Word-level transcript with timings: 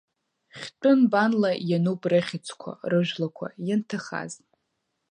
Хьтәы 0.59 0.91
нбанла 0.99 1.51
иануп 1.69 2.01
рыхьӡқәа, 2.11 2.71
рыжәлақәа, 2.91 3.47
ианҭахаз. 3.67 4.33